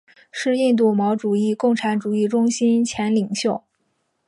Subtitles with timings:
[0.31, 3.63] 是印度毛主义共产主义中心前领袖。